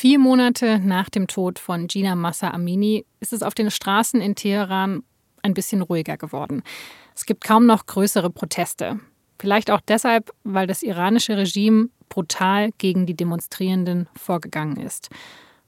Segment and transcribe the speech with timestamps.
[0.00, 4.34] Vier Monate nach dem Tod von Gina Massa Amini ist es auf den Straßen in
[4.34, 5.02] Teheran
[5.42, 6.62] ein bisschen ruhiger geworden.
[7.14, 8.98] Es gibt kaum noch größere Proteste.
[9.38, 15.10] Vielleicht auch deshalb, weil das iranische Regime brutal gegen die Demonstrierenden vorgegangen ist.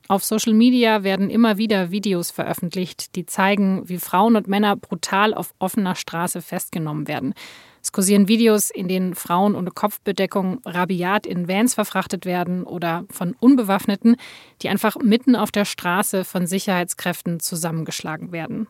[0.08, 5.34] Auf Social Media werden immer wieder Videos veröffentlicht, die zeigen, wie Frauen und Männer brutal
[5.34, 7.34] auf offener Straße festgenommen werden.
[7.82, 13.34] Es kursieren Videos, in denen Frauen ohne Kopfbedeckung rabiat in Vans verfrachtet werden oder von
[13.40, 14.16] Unbewaffneten,
[14.62, 18.68] die einfach mitten auf der Straße von Sicherheitskräften zusammengeschlagen werden.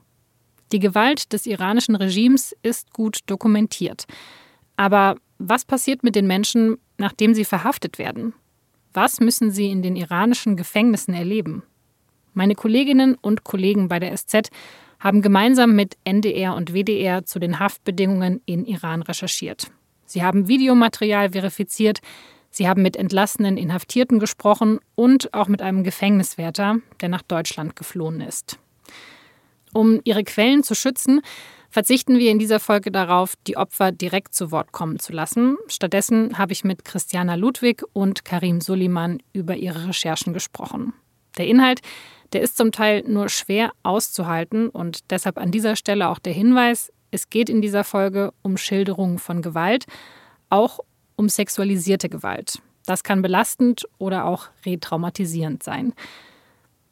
[0.72, 4.06] Die Gewalt des iranischen Regimes ist gut dokumentiert.
[4.76, 8.32] Aber was passiert mit den Menschen, nachdem sie verhaftet werden?
[8.94, 11.62] Was müssen sie in den iranischen Gefängnissen erleben?
[12.32, 14.48] Meine Kolleginnen und Kollegen bei der SZ
[15.02, 19.66] haben gemeinsam mit NDR und WDR zu den Haftbedingungen in Iran recherchiert.
[20.06, 21.98] Sie haben Videomaterial verifiziert,
[22.50, 28.20] sie haben mit entlassenen Inhaftierten gesprochen und auch mit einem Gefängniswärter, der nach Deutschland geflohen
[28.20, 28.58] ist.
[29.74, 31.20] Um ihre Quellen zu schützen,
[31.68, 35.56] verzichten wir in dieser Folge darauf, die Opfer direkt zu Wort kommen zu lassen.
[35.66, 40.92] Stattdessen habe ich mit Christiana Ludwig und Karim Suliman über ihre Recherchen gesprochen.
[41.38, 41.80] Der Inhalt,
[42.32, 46.92] der ist zum Teil nur schwer auszuhalten und deshalb an dieser Stelle auch der Hinweis,
[47.10, 49.86] es geht in dieser Folge um Schilderungen von Gewalt,
[50.48, 50.80] auch
[51.16, 52.60] um sexualisierte Gewalt.
[52.86, 55.92] Das kann belastend oder auch retraumatisierend sein.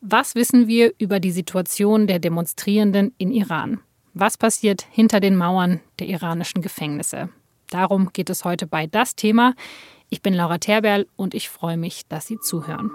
[0.00, 3.80] Was wissen wir über die Situation der Demonstrierenden in Iran?
[4.14, 7.28] Was passiert hinter den Mauern der iranischen Gefängnisse?
[7.70, 9.54] Darum geht es heute bei Das Thema.
[10.08, 12.90] Ich bin Laura Terberl und ich freue mich, dass Sie zuhören.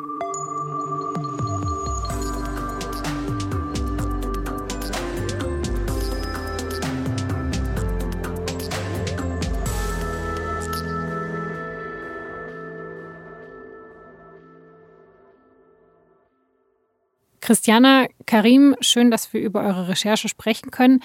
[17.45, 21.01] Christiana, Karim, schön, dass wir über eure Recherche sprechen können.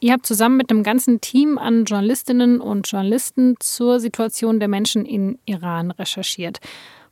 [0.00, 5.06] Ihr habt zusammen mit einem ganzen Team an Journalistinnen und Journalisten zur Situation der Menschen
[5.06, 6.60] in Iran recherchiert.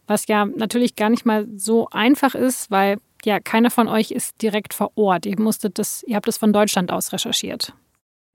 [0.07, 4.43] Was ja natürlich gar nicht mal so einfach ist, weil ja keiner von euch ist
[4.43, 5.25] direkt vor Ort.
[5.25, 7.73] Ihr musstet das, ihr habt das von Deutschland aus recherchiert.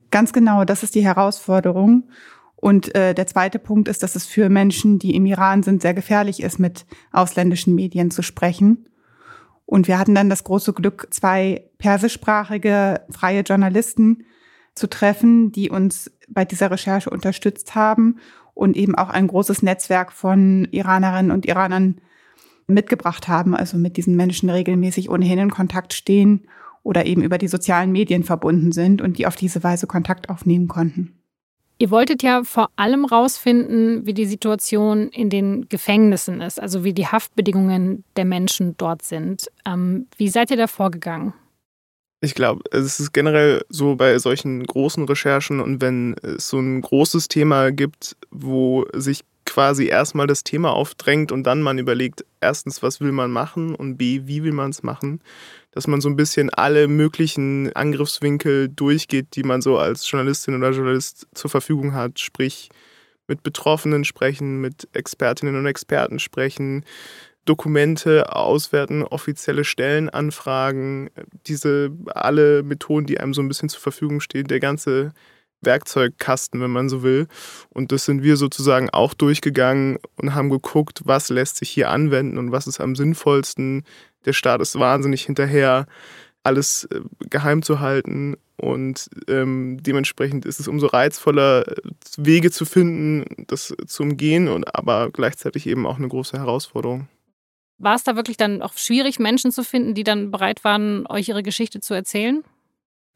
[0.10, 2.10] Ganz genau, das ist die Herausforderung.
[2.56, 5.94] Und äh, der zweite Punkt ist, dass es für Menschen, die im Iran sind, sehr
[5.94, 8.88] gefährlich ist, mit ausländischen Medien zu sprechen.
[9.72, 14.26] Und wir hatten dann das große Glück, zwei persischsprachige freie Journalisten
[14.76, 18.18] zu treffen, die uns bei dieser Recherche unterstützt haben
[18.54, 22.02] und eben auch ein großes Netzwerk von Iranerinnen und Iranern
[22.68, 26.50] mitgebracht haben, also mit diesen Menschen regelmäßig ohnehin in Kontakt stehen
[26.84, 30.68] oder eben über die sozialen Medien verbunden sind und die auf diese Weise Kontakt aufnehmen
[30.68, 31.21] konnten.
[31.82, 36.94] Ihr wolltet ja vor allem rausfinden, wie die Situation in den Gefängnissen ist, also wie
[36.94, 39.50] die Haftbedingungen der Menschen dort sind.
[39.66, 41.34] Ähm, wie seid ihr da vorgegangen?
[42.24, 46.82] Ich glaube, es ist generell so bei solchen großen Recherchen und wenn es so ein
[46.82, 52.84] großes Thema gibt, wo sich quasi erstmal das Thema aufdrängt und dann man überlegt, erstens,
[52.84, 55.20] was will man machen und b, wie will man es machen,
[55.72, 60.72] dass man so ein bisschen alle möglichen Angriffswinkel durchgeht, die man so als Journalistin oder
[60.72, 62.20] Journalist zur Verfügung hat.
[62.20, 62.70] Sprich,
[63.28, 66.86] mit Betroffenen sprechen, mit Expertinnen und Experten sprechen,
[67.46, 71.10] Dokumente auswerten, offizielle Stellen anfragen,
[71.48, 75.14] diese alle Methoden, die einem so ein bisschen zur Verfügung stehen, der ganze
[75.62, 77.28] Werkzeugkasten, wenn man so will.
[77.70, 82.38] Und das sind wir sozusagen auch durchgegangen und haben geguckt, was lässt sich hier anwenden
[82.38, 83.84] und was ist am sinnvollsten.
[84.26, 85.86] Der Staat ist wahnsinnig hinterher,
[86.44, 88.36] alles äh, geheim zu halten.
[88.58, 91.66] Und ähm, dementsprechend ist es umso reizvoller,
[92.18, 97.08] Wege zu finden, das zu umgehen, und aber gleichzeitig eben auch eine große Herausforderung.
[97.80, 101.30] War es da wirklich dann auch schwierig, Menschen zu finden, die dann bereit waren, euch
[101.30, 102.44] ihre Geschichte zu erzählen?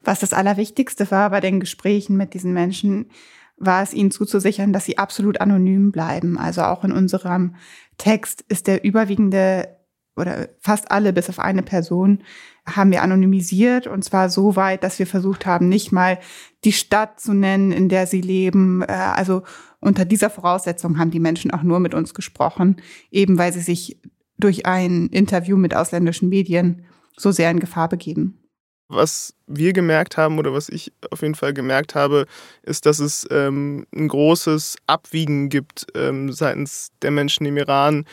[0.05, 3.09] Was das Allerwichtigste war bei den Gesprächen mit diesen Menschen,
[3.57, 6.37] war es ihnen zuzusichern, dass sie absolut anonym bleiben.
[6.37, 7.55] Also auch in unserem
[7.97, 9.69] Text ist der überwiegende
[10.15, 12.23] oder fast alle bis auf eine Person
[12.65, 16.19] haben wir anonymisiert und zwar so weit, dass wir versucht haben, nicht mal
[16.63, 18.81] die Stadt zu nennen, in der sie leben.
[18.81, 19.43] Äh, also
[19.79, 22.77] unter dieser Voraussetzung haben die Menschen auch nur mit uns gesprochen,
[23.11, 24.01] eben weil sie sich
[24.37, 26.85] durch ein Interview mit ausländischen Medien
[27.17, 28.44] so sehr in Gefahr begeben.
[28.87, 32.27] Was wir gemerkt haben oder was ich auf jeden Fall gemerkt habe,
[32.61, 38.05] ist, dass es ähm, ein großes Abwiegen gibt ähm, seitens der Menschen im Iran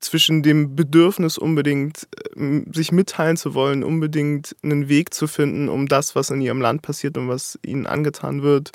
[0.00, 2.06] zwischen dem Bedürfnis unbedingt
[2.36, 6.60] ähm, sich mitteilen zu wollen, unbedingt einen Weg zu finden, um das, was in ihrem
[6.60, 8.72] Land passiert und was ihnen angetan wird,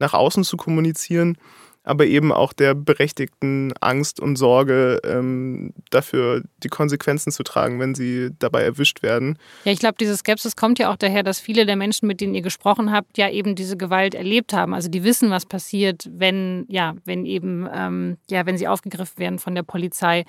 [0.00, 1.38] nach außen zu kommunizieren
[1.84, 7.94] aber eben auch der berechtigten Angst und Sorge ähm, dafür, die Konsequenzen zu tragen, wenn
[7.94, 9.38] sie dabei erwischt werden.
[9.64, 12.34] Ja, ich glaube, diese Skepsis kommt ja auch daher, dass viele der Menschen, mit denen
[12.34, 14.72] ihr gesprochen habt, ja eben diese Gewalt erlebt haben.
[14.72, 19.38] Also die wissen, was passiert, wenn, ja, wenn eben, ähm, ja, wenn sie aufgegriffen werden
[19.38, 20.24] von der Polizei.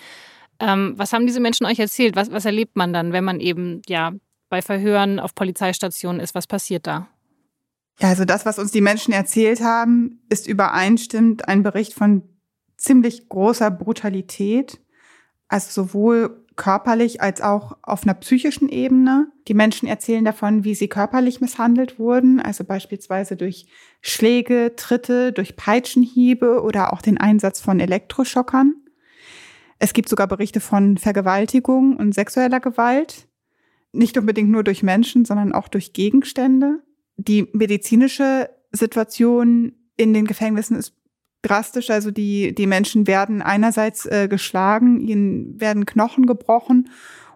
[0.59, 2.17] Ähm, was haben diese Menschen euch erzählt?
[2.17, 4.11] Was, was erlebt man dann, wenn man eben, ja,
[4.49, 6.35] bei Verhören auf Polizeistationen ist?
[6.35, 7.07] Was passiert da?
[7.99, 12.23] Ja, also das, was uns die Menschen erzählt haben, ist übereinstimmend ein Bericht von
[12.77, 14.81] ziemlich großer Brutalität,
[15.47, 19.31] also sowohl körperlich als auch auf einer psychischen Ebene.
[19.47, 23.67] Die Menschen erzählen davon, wie sie körperlich misshandelt wurden, also beispielsweise durch
[24.01, 28.75] Schläge, Tritte, durch Peitschenhiebe oder auch den Einsatz von Elektroschockern.
[29.79, 33.27] Es gibt sogar Berichte von Vergewaltigung und sexueller Gewalt,
[33.91, 36.81] nicht unbedingt nur durch Menschen, sondern auch durch Gegenstände
[37.17, 40.93] die medizinische Situation in den Gefängnissen ist
[41.41, 41.89] drastisch.
[41.89, 46.89] Also die, die Menschen werden einerseits äh, geschlagen, ihnen werden Knochen gebrochen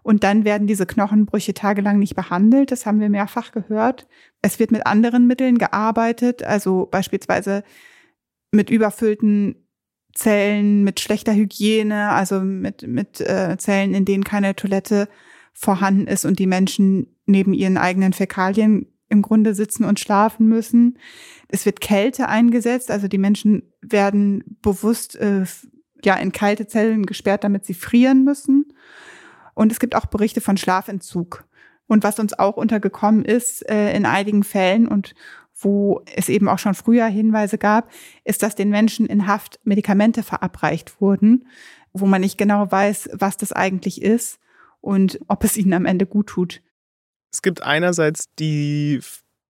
[0.03, 2.71] und dann werden diese Knochenbrüche tagelang nicht behandelt.
[2.71, 4.07] Das haben wir mehrfach gehört.
[4.41, 7.63] Es wird mit anderen Mitteln gearbeitet, also beispielsweise
[8.51, 9.67] mit überfüllten
[10.15, 15.07] Zellen, mit schlechter Hygiene, also mit, mit äh, Zellen, in denen keine Toilette
[15.53, 20.97] vorhanden ist und die Menschen neben ihren eigenen Fäkalien im Grunde sitzen und schlafen müssen.
[21.47, 25.45] Es wird Kälte eingesetzt, also die Menschen werden bewusst äh,
[26.03, 28.73] ja in kalte Zellen gesperrt, damit sie frieren müssen.
[29.55, 31.45] Und es gibt auch Berichte von Schlafentzug.
[31.87, 35.15] Und was uns auch untergekommen ist äh, in einigen Fällen und
[35.61, 37.89] wo es eben auch schon früher Hinweise gab,
[38.23, 41.47] ist, dass den Menschen in Haft Medikamente verabreicht wurden,
[41.91, 44.39] wo man nicht genau weiß, was das eigentlich ist
[44.81, 46.61] und ob es ihnen am Ende gut tut.
[47.31, 49.01] Es gibt einerseits die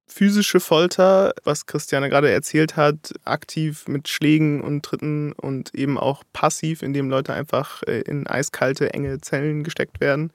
[0.07, 6.23] physische Folter, was Christiane gerade erzählt hat, aktiv mit Schlägen und Tritten und eben auch
[6.33, 10.33] passiv, indem Leute einfach äh, in eiskalte, enge Zellen gesteckt werden.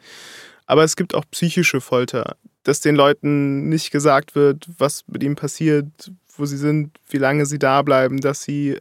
[0.66, 5.36] Aber es gibt auch psychische Folter, dass den Leuten nicht gesagt wird, was mit ihnen
[5.36, 8.78] passiert, wo sie sind, wie lange sie da bleiben, dass sie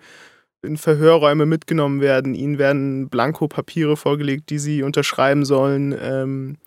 [0.61, 2.35] in Verhörräume mitgenommen werden.
[2.35, 5.93] Ihnen werden Blankopapiere vorgelegt, die sie unterschreiben sollen.
[5.99, 6.57] Ähm,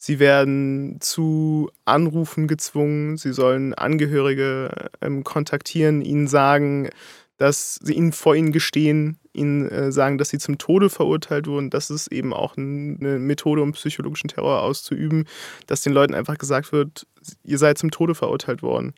[0.00, 3.16] Sie werden zu Anrufen gezwungen.
[3.16, 6.88] Sie sollen Angehörige ähm, kontaktieren, ihnen sagen,
[7.36, 11.70] dass sie ihnen vor ihnen gestehen, ihnen äh, sagen, dass sie zum Tode verurteilt wurden.
[11.70, 15.26] Das ist eben auch eine Methode, um psychologischen Terror auszuüben,
[15.66, 17.06] dass den Leuten einfach gesagt wird,
[17.42, 18.94] ihr seid zum Tode verurteilt worden.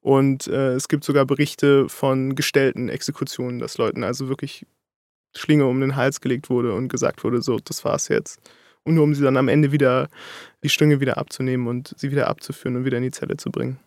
[0.00, 4.66] Und äh, es gibt sogar Berichte von gestellten Exekutionen, dass Leuten also wirklich
[5.36, 8.40] Schlinge um den Hals gelegt wurde und gesagt wurde, so, das war's jetzt
[8.84, 10.08] und nur um sie dann am Ende wieder
[10.62, 13.78] die Stünge wieder abzunehmen und sie wieder abzuführen und wieder in die Zelle zu bringen.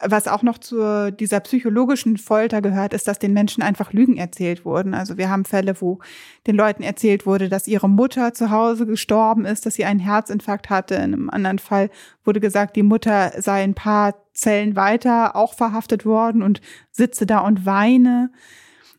[0.00, 4.64] Was auch noch zu dieser psychologischen Folter gehört, ist, dass den Menschen einfach Lügen erzählt
[4.64, 4.94] wurden.
[4.94, 5.98] Also wir haben Fälle, wo
[6.46, 10.70] den Leuten erzählt wurde, dass ihre Mutter zu Hause gestorben ist, dass sie einen Herzinfarkt
[10.70, 10.94] hatte.
[10.94, 11.90] In einem anderen Fall
[12.24, 16.60] wurde gesagt, die Mutter sei ein paar Zellen weiter auch verhaftet worden und
[16.92, 18.30] sitze da und weine.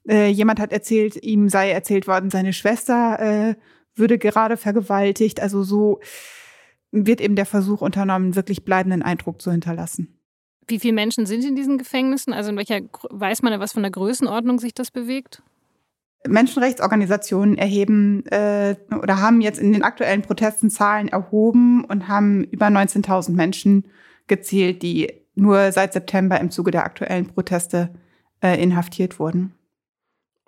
[0.05, 3.55] Äh, jemand hat erzählt, ihm sei erzählt worden, seine Schwester äh,
[3.95, 5.41] würde gerade vergewaltigt.
[5.41, 5.99] Also so
[6.91, 10.19] wird eben der Versuch unternommen, wirklich bleibenden Eindruck zu hinterlassen.
[10.67, 12.33] Wie viele Menschen sind in diesen Gefängnissen?
[12.33, 15.41] Also in welcher weiß man, was von der Größenordnung sich das bewegt?
[16.27, 22.67] Menschenrechtsorganisationen erheben äh, oder haben jetzt in den aktuellen Protesten Zahlen erhoben und haben über
[22.67, 23.85] 19.000 Menschen
[24.27, 27.89] gezählt, die nur seit September im Zuge der aktuellen Proteste
[28.43, 29.53] äh, inhaftiert wurden.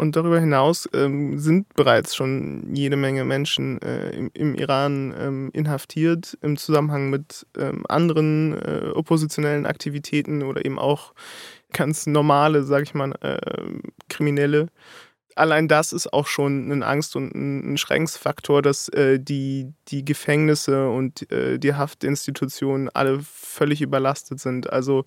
[0.01, 5.49] Und darüber hinaus ähm, sind bereits schon jede Menge Menschen äh, im, im, Iran ähm,
[5.53, 11.13] inhaftiert im Zusammenhang mit ähm, anderen äh, oppositionellen Aktivitäten oder eben auch
[11.71, 13.37] ganz normale, sag ich mal, äh,
[14.09, 14.69] Kriminelle.
[15.35, 20.89] Allein das ist auch schon ein Angst- und ein Schreckensfaktor, dass äh, die, die Gefängnisse
[20.89, 24.73] und äh, die Haftinstitutionen alle völlig überlastet sind.
[24.73, 25.05] Also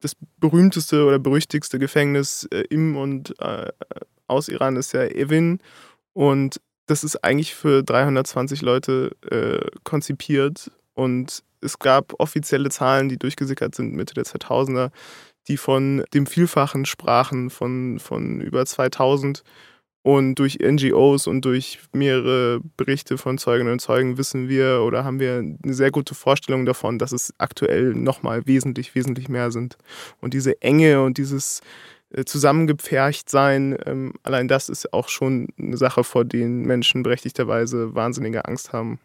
[0.00, 3.34] das berühmteste oder berüchtigste Gefängnis äh, im und
[4.26, 5.60] aus Iran ist ja Evin
[6.12, 13.18] und das ist eigentlich für 320 Leute äh, konzipiert und es gab offizielle Zahlen, die
[13.18, 14.90] durchgesickert sind Mitte der 2000er,
[15.48, 19.42] die von dem Vielfachen sprachen, von, von über 2000.
[20.02, 25.20] Und durch NGOs und durch mehrere Berichte von Zeuginnen und Zeugen wissen wir oder haben
[25.20, 29.76] wir eine sehr gute Vorstellung davon, dass es aktuell nochmal wesentlich, wesentlich mehr sind.
[30.20, 31.60] Und diese Enge und dieses
[32.10, 33.76] äh, zusammengepfercht sein.
[33.84, 38.98] Ähm, allein das ist auch schon eine Sache, vor denen Menschen berechtigterweise wahnsinnige Angst haben.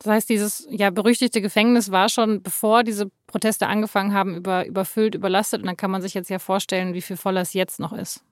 [0.00, 5.14] Das heißt, dieses ja berüchtigte Gefängnis war schon, bevor diese Proteste angefangen haben, über, überfüllt,
[5.14, 5.62] überlastet.
[5.62, 8.22] Und dann kann man sich jetzt ja vorstellen, wie viel voller es jetzt noch ist.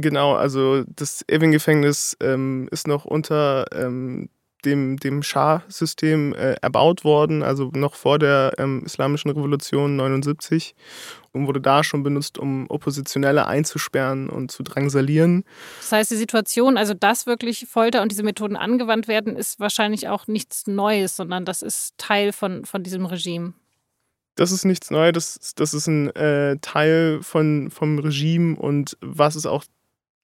[0.00, 4.28] Genau, also das Evin-Gefängnis ähm, ist noch unter ähm,
[4.64, 10.74] dem, dem Schah-System äh, erbaut worden, also noch vor der ähm, Islamischen Revolution 79
[11.32, 15.44] und wurde da schon benutzt, um Oppositionelle einzusperren und zu drangsalieren.
[15.80, 20.08] Das heißt, die Situation, also dass wirklich Folter und diese Methoden angewandt werden, ist wahrscheinlich
[20.08, 23.54] auch nichts Neues, sondern das ist Teil von, von diesem Regime.
[24.34, 29.34] Das ist nichts Neues, das, das ist ein äh, Teil von, vom Regime und was
[29.34, 29.64] es auch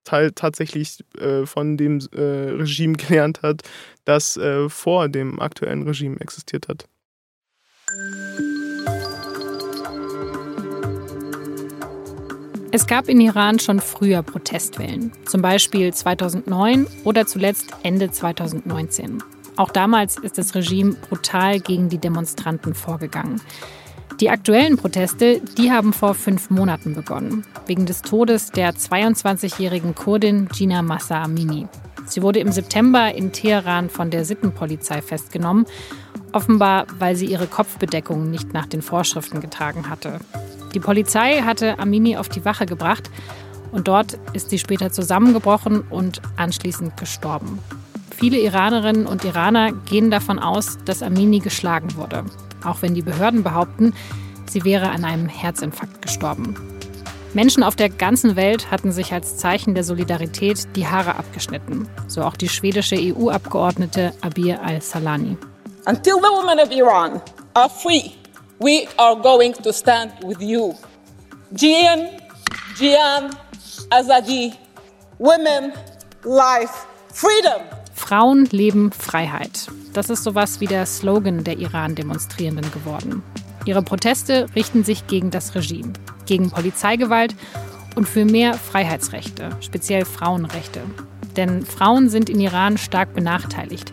[0.05, 3.63] Teil tatsächlich äh, von dem äh, Regime gelernt hat,
[4.05, 6.87] das äh, vor dem aktuellen Regime existiert hat.
[12.73, 19.23] Es gab in Iran schon früher Protestwellen, zum Beispiel 2009 oder zuletzt Ende 2019.
[19.57, 23.41] Auch damals ist das Regime brutal gegen die Demonstranten vorgegangen.
[24.21, 30.47] Die aktuellen Proteste, die haben vor fünf Monaten begonnen, wegen des Todes der 22-jährigen Kurdin
[30.49, 31.67] Gina Massa Amini.
[32.07, 35.67] Sie wurde im September in Teheran von der Sittenpolizei festgenommen,
[36.33, 40.21] offenbar weil sie ihre Kopfbedeckung nicht nach den Vorschriften getragen hatte.
[40.75, 43.11] Die Polizei hatte Amini auf die Wache gebracht
[43.73, 47.59] und dort ist sie später zusammengebrochen und anschließend gestorben.
[48.17, 52.25] Viele Iranerinnen und Iraner gehen davon aus, dass Amini geschlagen wurde
[52.65, 53.95] auch wenn die Behörden behaupten,
[54.49, 56.57] sie wäre an einem Herzinfarkt gestorben.
[57.35, 62.23] Menschen auf der ganzen Welt hatten sich als Zeichen der Solidarität die Haare abgeschnitten, so
[62.23, 65.37] auch die schwedische EU-Abgeordnete Abir al-Salani.
[65.87, 67.21] Until the women of Iran
[67.55, 68.13] are free,
[68.61, 70.75] we are going to stand with you.
[71.53, 72.09] Jian,
[72.79, 73.31] Jian,
[73.91, 74.55] Azadi,
[75.19, 75.73] Women,
[76.25, 77.63] Life, Freedom.
[78.07, 79.69] Frauen leben Freiheit.
[79.95, 83.23] Das ist sowas wie der Slogan der Iran-Demonstrierenden geworden.
[83.65, 85.95] Ihre Proteste richten sich gegen das Regime,
[86.27, 87.35] gegen Polizeigewalt
[87.97, 90.83] und für mehr Freiheitsrechte, speziell Frauenrechte.
[91.37, 93.91] Denn Frauen sind in Iran stark benachteiligt.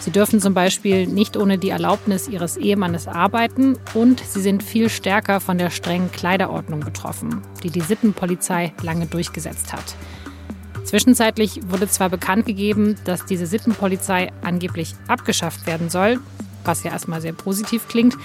[0.00, 4.90] Sie dürfen zum Beispiel nicht ohne die Erlaubnis ihres Ehemannes arbeiten und sie sind viel
[4.90, 9.94] stärker von der strengen Kleiderordnung betroffen, die die Sittenpolizei lange durchgesetzt hat.
[10.84, 16.20] Zwischenzeitlich wurde zwar bekannt gegeben, dass diese Sittenpolizei angeblich abgeschafft werden soll,
[16.64, 18.16] was ja erstmal sehr positiv klingt,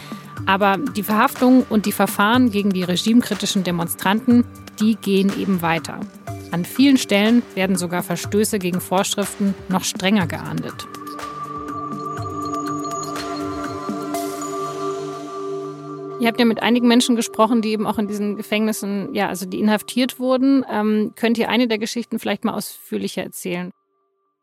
[0.46, 4.46] aber die Verhaftungen und die Verfahren gegen die regimekritischen Demonstranten,
[4.80, 6.00] die gehen eben weiter.
[6.52, 10.88] An vielen Stellen werden sogar Verstöße gegen Vorschriften noch strenger geahndet.
[16.20, 19.46] Ihr habt ja mit einigen Menschen gesprochen, die eben auch in diesen Gefängnissen, ja, also
[19.46, 20.66] die inhaftiert wurden.
[20.70, 23.72] Ähm, könnt ihr eine der Geschichten vielleicht mal ausführlicher erzählen?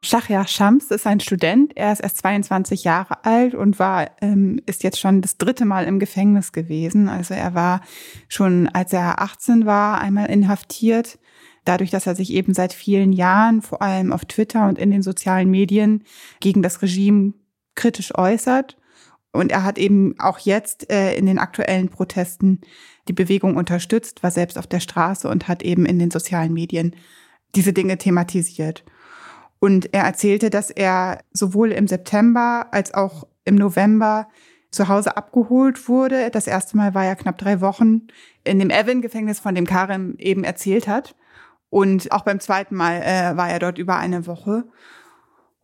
[0.02, 1.76] Shahya Shams ist ein Student.
[1.76, 5.84] Er ist erst 22 Jahre alt und war, ähm, ist jetzt schon das dritte Mal
[5.84, 7.10] im Gefängnis gewesen.
[7.10, 7.82] Also er war
[8.28, 11.18] schon, als er 18 war, einmal inhaftiert.
[11.66, 15.02] Dadurch, dass er sich eben seit vielen Jahren, vor allem auf Twitter und in den
[15.02, 16.04] sozialen Medien,
[16.40, 17.34] gegen das Regime
[17.74, 18.78] kritisch äußert
[19.36, 22.60] und er hat eben auch jetzt äh, in den aktuellen Protesten
[23.08, 26.96] die Bewegung unterstützt, war selbst auf der Straße und hat eben in den sozialen Medien
[27.54, 28.84] diese Dinge thematisiert.
[29.58, 34.28] Und er erzählte, dass er sowohl im September als auch im November
[34.70, 36.30] zu Hause abgeholt wurde.
[36.30, 38.08] Das erste Mal war er knapp drei Wochen
[38.44, 41.14] in dem Evan-Gefängnis, von dem Karim eben erzählt hat.
[41.70, 44.64] Und auch beim zweiten Mal äh, war er dort über eine Woche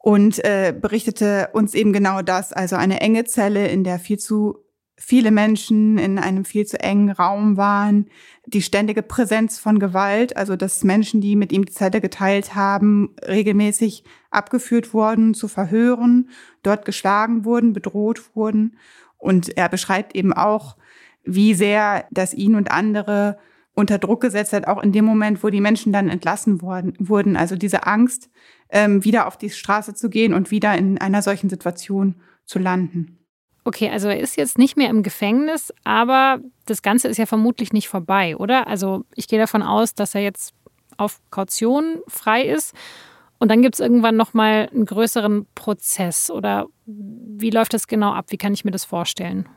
[0.03, 4.59] und äh, berichtete uns eben genau das, also eine enge Zelle, in der viel zu
[4.99, 8.07] viele Menschen in einem viel zu engen Raum waren,
[8.47, 13.17] die ständige Präsenz von Gewalt, also dass Menschen, die mit ihm die Zelle geteilt haben,
[13.27, 16.29] regelmäßig abgeführt wurden zu Verhören,
[16.63, 18.77] dort geschlagen wurden, bedroht wurden.
[19.19, 20.77] Und er beschreibt eben auch,
[21.25, 23.39] wie sehr das ihn und andere
[23.75, 27.37] unter Druck gesetzt hat, auch in dem Moment, wo die Menschen dann entlassen worden, wurden.
[27.37, 28.31] Also diese Angst,
[28.73, 33.19] ähm, wieder auf die Straße zu gehen und wieder in einer solchen Situation zu landen.
[33.65, 37.73] Okay, also er ist jetzt nicht mehr im Gefängnis, aber das Ganze ist ja vermutlich
[37.73, 38.67] nicht vorbei, oder?
[38.67, 40.53] Also ich gehe davon aus, dass er jetzt
[40.97, 42.75] auf Kaution frei ist.
[43.39, 46.31] Und dann gibt es irgendwann nochmal einen größeren Prozess.
[46.31, 48.27] Oder wie läuft das genau ab?
[48.29, 49.49] Wie kann ich mir das vorstellen?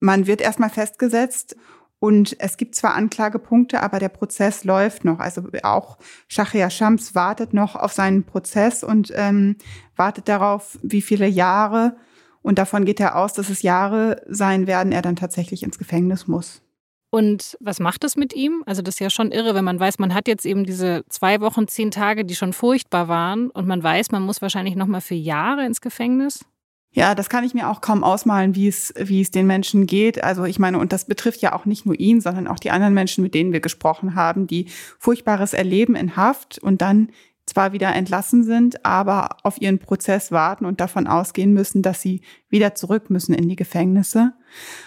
[0.00, 1.56] Man wird erstmal festgesetzt
[2.00, 5.20] und es gibt zwar Anklagepunkte, aber der Prozess läuft noch.
[5.20, 9.56] Also auch Shahria Shams wartet noch auf seinen Prozess und ähm,
[9.96, 11.96] wartet darauf, wie viele Jahre.
[12.40, 16.26] Und davon geht er aus, dass es Jahre sein werden, er dann tatsächlich ins Gefängnis
[16.26, 16.62] muss.
[17.10, 18.62] Und was macht das mit ihm?
[18.64, 21.42] Also das ist ja schon irre, wenn man weiß, man hat jetzt eben diese zwei
[21.42, 25.00] Wochen, zehn Tage, die schon furchtbar waren und man weiß, man muss wahrscheinlich noch mal
[25.02, 26.46] für Jahre ins Gefängnis.
[26.92, 30.24] Ja, das kann ich mir auch kaum ausmalen, wie es, wie es den Menschen geht.
[30.24, 32.94] Also ich meine, und das betrifft ja auch nicht nur ihn, sondern auch die anderen
[32.94, 34.66] Menschen, mit denen wir gesprochen haben, die
[34.98, 37.10] Furchtbares erleben in Haft und dann
[37.46, 42.22] zwar wieder entlassen sind, aber auf ihren Prozess warten und davon ausgehen müssen, dass sie
[42.48, 44.32] wieder zurück müssen in die Gefängnisse.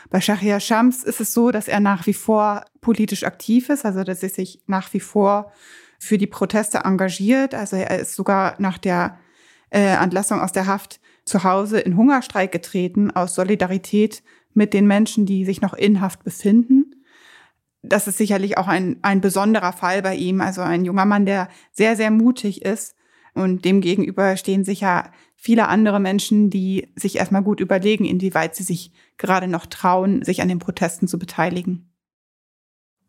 [0.10, 4.04] Bei Shahriar Shams ist es so, dass er nach wie vor politisch aktiv ist, also
[4.04, 5.52] dass er sich nach wie vor
[6.00, 7.54] für die Proteste engagiert.
[7.54, 9.20] Also er ist sogar nach der
[9.70, 15.26] äh, Entlassung aus der Haft zu Hause in Hungerstreik getreten aus Solidarität mit den Menschen,
[15.26, 17.04] die sich noch in Haft befinden.
[17.82, 21.50] Das ist sicherlich auch ein, ein besonderer Fall bei ihm, also ein junger Mann, der
[21.72, 22.96] sehr, sehr mutig ist.
[23.34, 28.64] Und dem gegenüber stehen sicher viele andere Menschen, die sich erstmal gut überlegen, inwieweit sie
[28.64, 31.90] sich gerade noch trauen, sich an den Protesten zu beteiligen.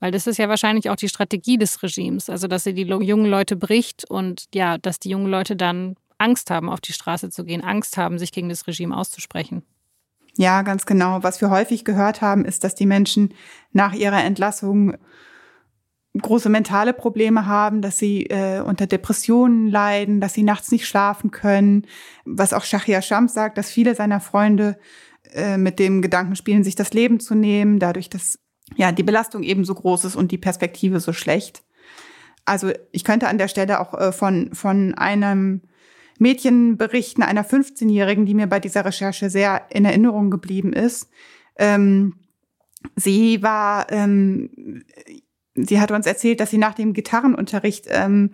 [0.01, 3.27] Weil das ist ja wahrscheinlich auch die Strategie des Regimes, also dass sie die jungen
[3.27, 7.45] Leute bricht und ja, dass die jungen Leute dann Angst haben, auf die Straße zu
[7.45, 9.63] gehen, Angst haben, sich gegen das Regime auszusprechen.
[10.37, 11.23] Ja, ganz genau.
[11.23, 13.35] Was wir häufig gehört haben, ist, dass die Menschen
[13.73, 14.97] nach ihrer Entlassung
[16.21, 21.31] große mentale Probleme haben, dass sie äh, unter Depressionen leiden, dass sie nachts nicht schlafen
[21.31, 21.87] können.
[22.25, 24.79] Was auch Shahia Shams sagt, dass viele seiner Freunde
[25.33, 28.39] äh, mit dem Gedanken spielen, sich das Leben zu nehmen, dadurch, dass
[28.77, 31.65] ja die Belastung eben so groß ist und die Perspektive so schlecht.
[32.45, 35.63] Also ich könnte an der Stelle auch äh, von von einem
[36.19, 41.09] Mädchen berichten, einer 15-Jährigen, die mir bei dieser Recherche sehr in Erinnerung geblieben ist.
[41.57, 42.15] Ähm,
[42.97, 44.85] sie war, ähm,
[45.55, 48.31] sie hat uns erzählt, dass sie nach dem Gitarrenunterricht ähm,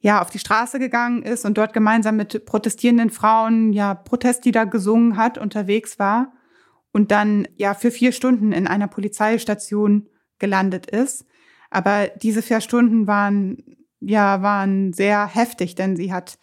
[0.00, 5.16] ja auf die Straße gegangen ist und dort gemeinsam mit protestierenden Frauen ja Protestlieder gesungen
[5.16, 6.32] hat, unterwegs war
[6.92, 11.24] und dann ja für vier Stunden in einer Polizeistation gelandet ist.
[11.70, 16.38] Aber diese vier Stunden waren ja waren sehr heftig, denn sie hat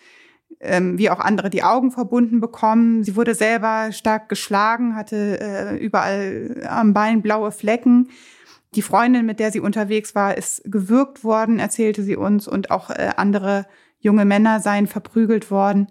[0.62, 3.04] ähm, wie auch andere die Augen verbunden bekommen.
[3.04, 8.10] Sie wurde selber stark geschlagen, hatte äh, überall am Bein blaue Flecken.
[8.76, 12.90] Die Freundin, mit der sie unterwegs war, ist gewürgt worden, erzählte sie uns, und auch
[12.90, 13.66] äh, andere
[14.00, 15.88] junge Männer seien verprügelt worden.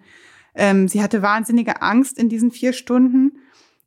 [0.55, 3.33] Ähm, sie hatte wahnsinnige Angst in diesen vier Stunden.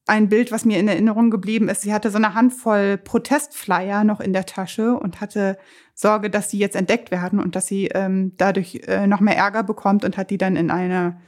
[0.05, 4.19] Ein Bild, was mir in Erinnerung geblieben ist, sie hatte so eine Handvoll Protestflyer noch
[4.19, 5.57] in der Tasche und hatte
[5.93, 9.63] Sorge, dass sie jetzt entdeckt werden und dass sie ähm, dadurch äh, noch mehr Ärger
[9.63, 11.21] bekommt und hat die dann in einer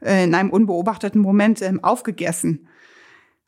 [0.00, 2.68] äh, in einem unbeobachteten Moment ähm, aufgegessen.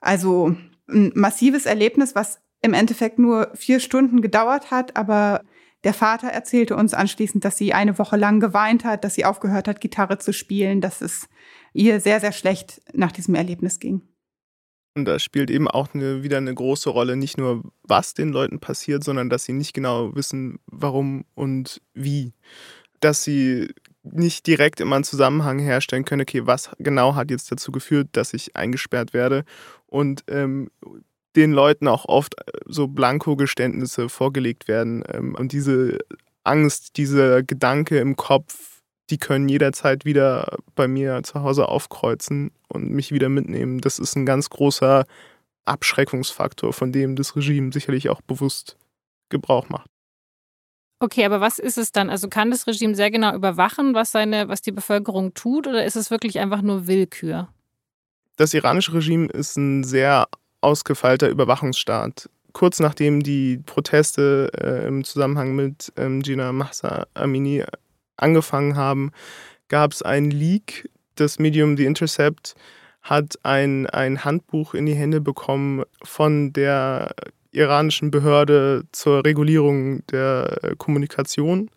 [0.01, 0.55] Also
[0.89, 5.43] ein massives Erlebnis, was im Endeffekt nur vier Stunden gedauert hat, aber
[5.85, 9.67] der Vater erzählte uns anschließend, dass sie eine Woche lang geweint hat, dass sie aufgehört
[9.67, 11.29] hat, Gitarre zu spielen, dass es
[11.73, 14.03] ihr sehr, sehr schlecht nach diesem Erlebnis ging.
[14.95, 18.59] Und da spielt eben auch eine, wieder eine große Rolle, nicht nur was den Leuten
[18.59, 22.33] passiert, sondern dass sie nicht genau wissen, warum und wie.
[22.99, 23.73] Dass sie
[24.03, 28.35] nicht direkt immer einen Zusammenhang herstellen können, okay, was genau hat jetzt dazu geführt, dass
[28.35, 29.45] ich eingesperrt werde.
[29.87, 30.71] Und ähm,
[31.37, 35.05] den Leuten auch oft äh, so Blankogeständnisse vorgelegt werden.
[35.13, 35.99] Ähm, und diese
[36.45, 38.80] Angst, dieser Gedanke im Kopf,
[39.11, 43.81] die können jederzeit wieder bei mir zu Hause aufkreuzen und mich wieder mitnehmen.
[43.81, 45.05] Das ist ein ganz großer
[45.65, 48.77] Abschreckungsfaktor, von dem das Regime sicherlich auch bewusst
[49.29, 49.89] Gebrauch macht.
[51.03, 52.11] Okay, aber was ist es dann?
[52.11, 55.97] Also kann das Regime sehr genau überwachen, was seine, was die Bevölkerung tut, oder ist
[55.97, 57.49] es wirklich einfach nur Willkür?
[58.37, 60.29] Das iranische Regime ist ein sehr
[60.61, 62.29] ausgefeilter Überwachungsstaat.
[62.53, 67.65] Kurz nachdem die Proteste äh, im Zusammenhang mit ähm, Gina Mahsa Amini
[68.21, 69.13] angefangen haben,
[69.69, 70.89] gab es ein Leak.
[71.17, 72.55] Das Medium The Intercept
[73.03, 77.15] hat ein, ein Handbuch in die Hände bekommen von der
[77.53, 81.71] iranischen Behörde zur Regulierung der Kommunikation,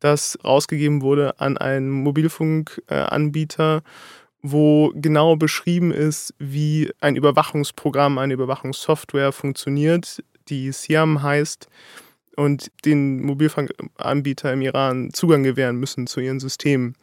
[0.00, 3.82] das rausgegeben wurde an einen Mobilfunkanbieter,
[4.42, 11.68] wo genau beschrieben ist, wie ein Überwachungsprogramm, eine Überwachungssoftware funktioniert, die Siam heißt
[12.36, 16.94] und den Mobilfunkanbieter im Iran Zugang gewähren müssen zu ihren Systemen.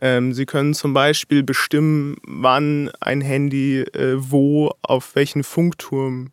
[0.00, 6.32] Ähm, sie können zum Beispiel bestimmen, wann ein Handy äh, wo auf welchen Funkturm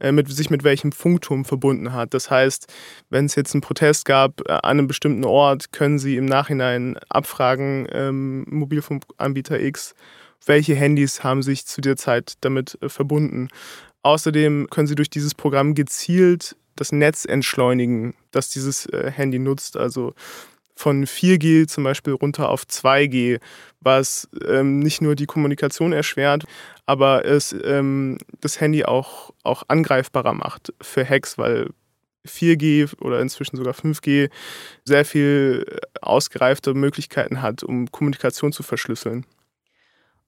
[0.00, 2.14] äh, mit sich mit welchem Funkturm verbunden hat.
[2.14, 2.72] Das heißt,
[3.10, 6.96] wenn es jetzt einen Protest gab äh, an einem bestimmten Ort, können Sie im Nachhinein
[7.08, 9.94] abfragen, ähm, Mobilfunkanbieter X,
[10.46, 13.48] welche Handys haben sich zu der Zeit damit äh, verbunden.
[14.02, 19.76] Außerdem können Sie durch dieses Programm gezielt das Netz entschleunigen, das dieses äh, Handy nutzt.
[19.76, 20.14] Also
[20.74, 23.38] von 4G zum Beispiel runter auf 2G,
[23.80, 26.44] was ähm, nicht nur die Kommunikation erschwert,
[26.86, 31.68] aber es ähm, das Handy auch, auch angreifbarer macht für Hacks, weil
[32.26, 34.30] 4G oder inzwischen sogar 5G
[34.84, 35.66] sehr viel
[36.00, 39.26] ausgereifte Möglichkeiten hat, um Kommunikation zu verschlüsseln.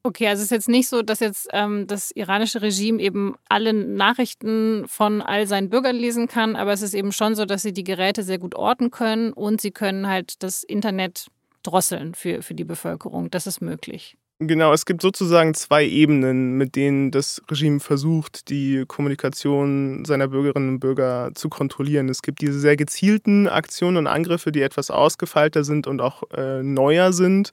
[0.05, 3.73] Okay, also es ist jetzt nicht so, dass jetzt ähm, das iranische Regime eben alle
[3.73, 7.73] Nachrichten von all seinen Bürgern lesen kann, aber es ist eben schon so, dass sie
[7.73, 11.29] die Geräte sehr gut orten können und sie können halt das Internet
[11.63, 13.31] drosseln für, für die Bevölkerung.
[13.31, 14.17] Das ist möglich.
[14.41, 20.69] Genau, es gibt sozusagen zwei Ebenen, mit denen das Regime versucht, die Kommunikation seiner Bürgerinnen
[20.71, 22.09] und Bürger zu kontrollieren.
[22.09, 26.61] Es gibt diese sehr gezielten Aktionen und Angriffe, die etwas ausgefeilter sind und auch äh,
[26.65, 27.51] neuer sind.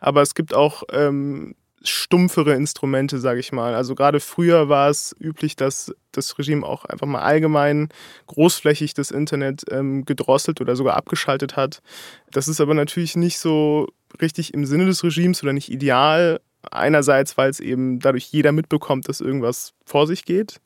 [0.00, 1.54] Aber es gibt auch ähm,
[1.84, 3.74] stumpfere Instrumente, sage ich mal.
[3.74, 7.88] Also gerade früher war es üblich, dass das Regime auch einfach mal allgemein
[8.26, 11.82] großflächig das Internet ähm, gedrosselt oder sogar abgeschaltet hat.
[12.30, 13.88] Das ist aber natürlich nicht so
[14.20, 16.40] richtig im Sinne des Regimes oder nicht ideal.
[16.70, 20.60] Einerseits, weil es eben dadurch jeder mitbekommt, dass irgendwas vor sich geht.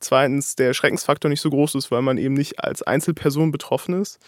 [0.00, 4.18] Zweitens, der Schreckensfaktor nicht so groß ist, weil man eben nicht als Einzelperson betroffen ist.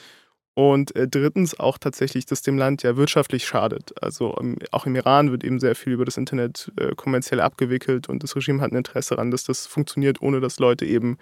[0.58, 3.92] Und äh, drittens auch tatsächlich, dass dem Land ja wirtschaftlich schadet.
[4.02, 8.08] Also ähm, auch im Iran wird eben sehr viel über das Internet äh, kommerziell abgewickelt
[8.08, 11.18] und das Regime hat ein Interesse daran, dass das funktioniert, ohne dass Leute eben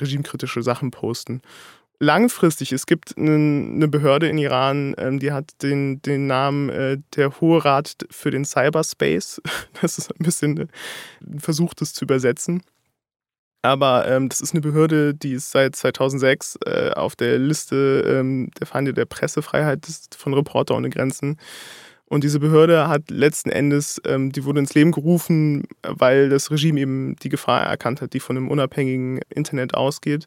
[0.00, 1.42] regimekritische Sachen posten.
[1.98, 7.40] Langfristig, es gibt eine Behörde in Iran, ähm, die hat den, den Namen äh, der
[7.40, 9.42] Hohe Rat für den Cyberspace.
[9.80, 10.68] Das ist ein bisschen
[11.38, 12.62] versucht, das zu übersetzen.
[13.62, 18.50] Aber ähm, das ist eine Behörde, die ist seit 2006 äh, auf der Liste ähm,
[18.58, 21.38] der Feinde der Pressefreiheit von Reporter ohne Grenzen.
[22.06, 26.80] Und diese Behörde hat letzten Endes, ähm, die wurde ins Leben gerufen, weil das Regime
[26.80, 30.26] eben die Gefahr erkannt hat, die von einem unabhängigen Internet ausgeht.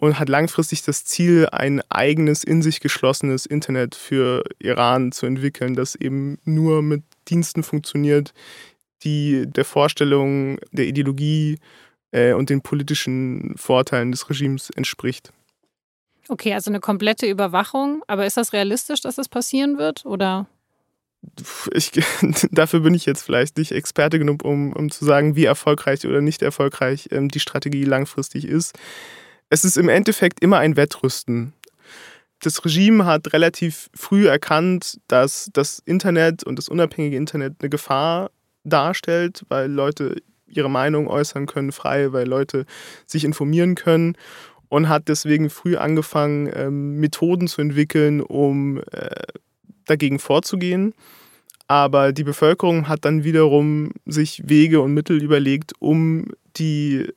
[0.00, 5.74] Und hat langfristig das Ziel, ein eigenes, in sich geschlossenes Internet für Iran zu entwickeln,
[5.74, 8.32] das eben nur mit Diensten funktioniert,
[9.02, 11.58] die der Vorstellung, der Ideologie
[12.10, 15.32] äh, und den politischen Vorteilen des Regimes entspricht.
[16.28, 18.02] Okay, also eine komplette Überwachung.
[18.06, 20.04] Aber ist das realistisch, dass das passieren wird?
[20.04, 20.46] Oder?
[21.72, 21.90] Ich,
[22.50, 26.20] dafür bin ich jetzt vielleicht nicht Experte genug, um, um zu sagen, wie erfolgreich oder
[26.20, 28.78] nicht erfolgreich ähm, die Strategie langfristig ist.
[29.50, 31.54] Es ist im Endeffekt immer ein Wettrüsten.
[32.40, 38.30] Das Regime hat relativ früh erkannt, dass das Internet und das unabhängige Internet eine Gefahr
[38.64, 42.66] darstellt, weil Leute ihre Meinung äußern können, frei, weil Leute
[43.06, 44.16] sich informieren können
[44.68, 49.10] und hat deswegen früh angefangen, ähm, Methoden zu entwickeln, um äh,
[49.86, 50.94] dagegen vorzugehen.
[51.66, 57.12] Aber die Bevölkerung hat dann wiederum sich Wege und Mittel überlegt, um die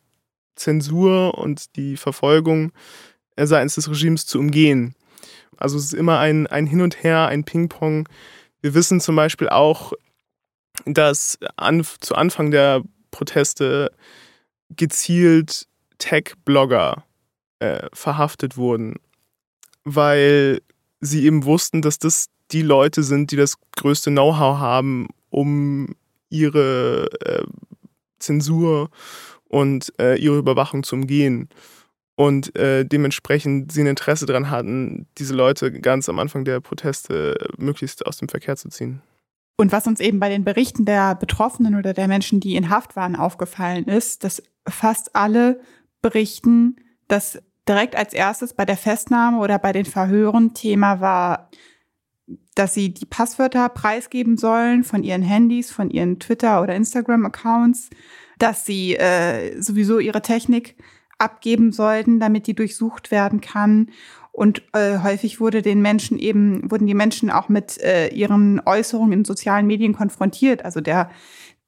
[0.55, 2.71] Zensur und die Verfolgung
[3.35, 4.95] äh, seitens des Regimes zu umgehen.
[5.57, 8.09] Also es ist immer ein, ein Hin und Her, ein Ping-Pong.
[8.61, 9.93] Wir wissen zum Beispiel auch,
[10.85, 13.91] dass an, zu Anfang der Proteste
[14.69, 17.05] gezielt Tech-Blogger
[17.59, 18.95] äh, verhaftet wurden,
[19.83, 20.61] weil
[20.99, 25.95] sie eben wussten, dass das die Leute sind, die das größte Know-how haben, um
[26.29, 27.43] ihre äh,
[28.19, 28.89] Zensur
[29.47, 31.49] und äh, ihre Überwachung zu umgehen.
[32.15, 37.49] Und äh, dementsprechend sie ein Interesse daran hatten, diese Leute ganz am Anfang der Proteste
[37.57, 39.01] möglichst aus dem Verkehr zu ziehen.
[39.61, 42.95] Und was uns eben bei den Berichten der Betroffenen oder der Menschen, die in Haft
[42.95, 45.61] waren, aufgefallen ist, dass fast alle
[46.01, 51.51] berichten, dass direkt als erstes bei der Festnahme oder bei den Verhören Thema war,
[52.55, 57.91] dass sie die Passwörter preisgeben sollen von ihren Handys, von ihren Twitter- oder Instagram-Accounts,
[58.39, 60.75] dass sie äh, sowieso ihre Technik
[61.19, 63.91] abgeben sollten, damit die durchsucht werden kann
[64.31, 69.13] und äh, häufig wurde den Menschen eben, wurden die Menschen auch mit äh, ihren Äußerungen
[69.13, 70.63] in sozialen Medien konfrontiert.
[70.63, 71.11] Also der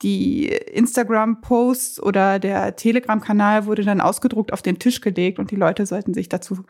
[0.02, 5.86] die Instagram-Posts oder der Telegram-Kanal wurde dann ausgedruckt auf den Tisch gelegt und die Leute
[5.86, 6.63] sollten sich dazu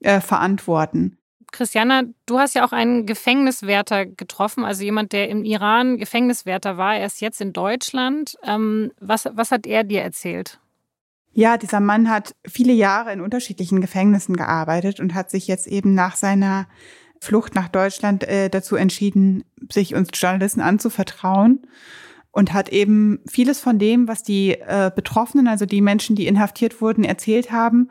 [0.00, 1.18] äh, verantworten.
[1.50, 6.96] Christiana, du hast ja auch einen Gefängniswärter getroffen, also jemand, der im Iran Gefängniswärter war.
[6.96, 8.36] Er ist jetzt in Deutschland.
[8.42, 10.60] Ähm, was, was hat er dir erzählt?
[11.32, 15.94] Ja, dieser Mann hat viele Jahre in unterschiedlichen Gefängnissen gearbeitet und hat sich jetzt eben
[15.94, 16.66] nach seiner
[17.20, 21.66] Flucht nach Deutschland äh, dazu entschieden, sich uns Journalisten anzuvertrauen
[22.30, 26.80] und hat eben vieles von dem, was die äh, Betroffenen, also die Menschen, die inhaftiert
[26.80, 27.90] wurden, erzählt haben,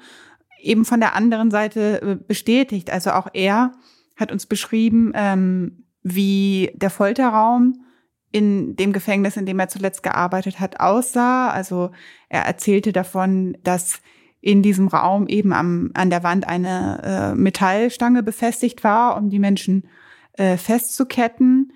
[0.62, 2.90] eben von der anderen Seite äh, bestätigt.
[2.90, 3.74] Also auch er
[4.16, 7.84] hat uns beschrieben, ähm, wie der Folterraum
[8.32, 11.50] in dem Gefängnis, in dem er zuletzt gearbeitet hat, aussah.
[11.50, 11.92] Also
[12.30, 14.02] er erzählte davon, dass
[14.42, 19.40] in diesem Raum eben am, an der Wand eine äh, Metallstange befestigt war, um die
[19.40, 19.88] Menschen
[20.34, 21.74] äh, festzuketten,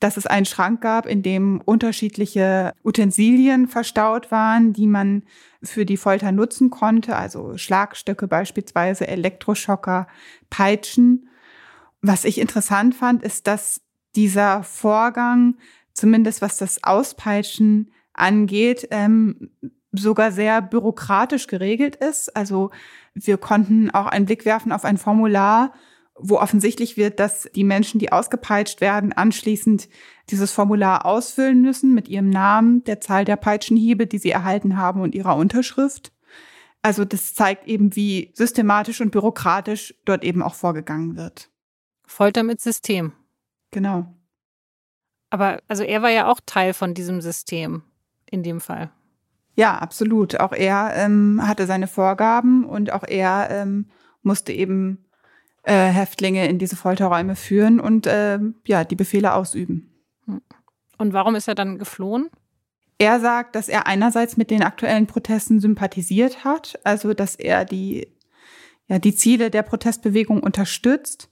[0.00, 5.24] dass es einen Schrank gab, in dem unterschiedliche Utensilien verstaut waren, die man
[5.62, 10.06] für die Folter nutzen konnte, also Schlagstöcke beispielsweise, Elektroschocker,
[10.50, 11.28] Peitschen.
[12.00, 13.80] Was ich interessant fand, ist, dass
[14.14, 15.56] dieser Vorgang
[15.98, 19.50] zumindest was das Auspeitschen angeht, ähm,
[19.92, 22.34] sogar sehr bürokratisch geregelt ist.
[22.36, 22.70] Also
[23.14, 25.72] wir konnten auch einen Blick werfen auf ein Formular,
[26.14, 29.88] wo offensichtlich wird, dass die Menschen, die ausgepeitscht werden, anschließend
[30.30, 35.00] dieses Formular ausfüllen müssen mit ihrem Namen, der Zahl der Peitschenhiebe, die sie erhalten haben
[35.00, 36.12] und ihrer Unterschrift.
[36.82, 41.50] Also das zeigt eben, wie systematisch und bürokratisch dort eben auch vorgegangen wird.
[42.06, 43.12] Folter mit System.
[43.70, 44.17] Genau.
[45.30, 47.82] Aber also er war ja auch Teil von diesem System
[48.30, 48.90] in dem Fall.
[49.54, 50.38] Ja, absolut.
[50.38, 53.86] Auch er ähm, hatte seine Vorgaben und auch er ähm,
[54.22, 55.04] musste eben
[55.64, 59.92] äh, Häftlinge in diese Folterräume führen und äh, ja, die Befehle ausüben.
[60.96, 62.30] Und warum ist er dann geflohen?
[62.98, 68.08] Er sagt, dass er einerseits mit den aktuellen Protesten sympathisiert hat, also dass er die,
[68.88, 71.30] ja, die Ziele der Protestbewegung unterstützt.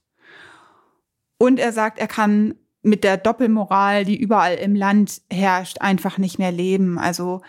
[1.38, 2.54] Und er sagt, er kann
[2.86, 6.98] mit der Doppelmoral, die überall im Land herrscht, einfach nicht mehr leben.
[6.98, 7.42] Also,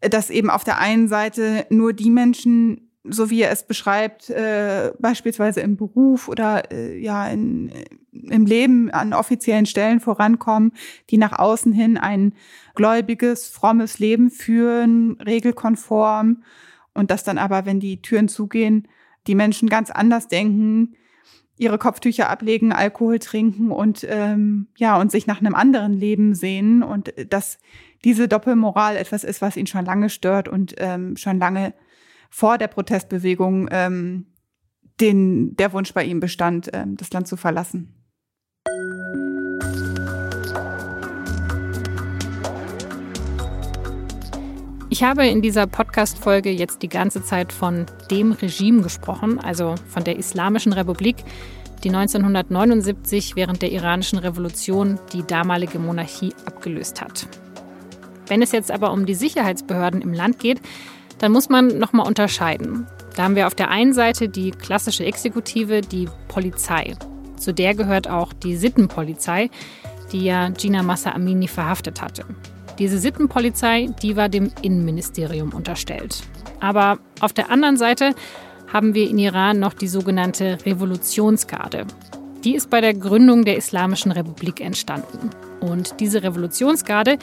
[0.00, 4.92] dass eben auf der einen Seite nur die Menschen so wie er es beschreibt, äh,
[4.98, 7.72] beispielsweise im Beruf oder äh, ja in,
[8.12, 10.72] im Leben an offiziellen Stellen vorankommen,
[11.08, 12.34] die nach außen hin ein
[12.74, 16.42] gläubiges, frommes Leben führen, regelkonform
[16.92, 18.88] und dass dann aber, wenn die Türen zugehen,
[19.26, 20.94] die Menschen ganz anders denken,
[21.58, 26.82] ihre Kopftücher ablegen, Alkohol trinken und ähm, ja und sich nach einem anderen Leben sehen
[26.82, 27.58] und dass
[28.04, 31.74] diese Doppelmoral etwas ist, was ihn schon lange stört und ähm, schon lange
[32.30, 34.26] vor der Protestbewegung ähm,
[35.00, 37.94] den, der Wunsch bei ihm bestand, ähm, das Land zu verlassen.
[44.90, 50.02] Ich habe in dieser Podcast-Folge jetzt die ganze Zeit von dem Regime gesprochen, also von
[50.02, 51.16] der Islamischen Republik,
[51.84, 57.28] die 1979 während der iranischen Revolution die damalige Monarchie abgelöst hat.
[58.28, 60.62] Wenn es jetzt aber um die Sicherheitsbehörden im Land geht,
[61.18, 62.86] dann muss man nochmal unterscheiden.
[63.14, 66.94] Da haben wir auf der einen Seite die klassische Exekutive, die Polizei.
[67.36, 69.50] Zu der gehört auch die Sittenpolizei,
[70.12, 72.24] die ja Gina Massa Amini verhaftet hatte.
[72.78, 76.22] Diese Sittenpolizei, die war dem Innenministerium unterstellt.
[76.60, 78.14] Aber auf der anderen Seite
[78.72, 81.86] haben wir in Iran noch die sogenannte Revolutionsgarde.
[82.44, 85.30] Die ist bei der Gründung der Islamischen Republik entstanden.
[85.60, 87.18] Und diese Revolutionsgarde,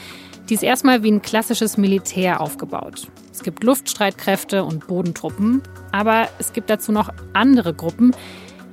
[0.50, 3.08] die ist erstmal wie ein klassisches Militär aufgebaut.
[3.32, 5.62] Es gibt Luftstreitkräfte und Bodentruppen,
[5.94, 8.12] aber es gibt dazu noch andere Gruppen,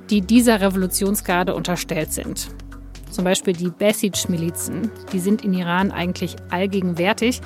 [0.09, 2.49] die dieser Revolutionsgarde unterstellt sind.
[3.13, 4.89] Zum Beispiel die Basij-Milizen.
[5.11, 7.41] Die sind in Iran eigentlich allgegenwärtig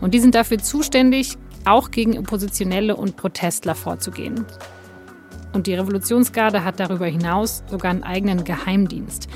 [0.00, 4.46] und die sind dafür zuständig, auch gegen Oppositionelle und Protestler vorzugehen.
[5.52, 9.28] Und die Revolutionsgarde hat darüber hinaus sogar einen eigenen Geheimdienst.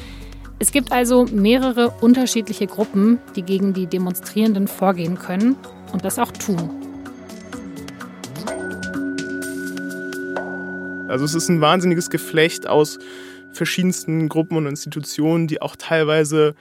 [0.61, 5.57] Es gibt also mehrere unterschiedliche Gruppen, die gegen die Demonstrierenden vorgehen können
[5.93, 6.71] und das auch tun.
[11.09, 13.01] Also es ist ein wahnsinniges Geflecht aus
[13.55, 16.55] verschiedensten Gruppen und Institutionen, die auch teilweise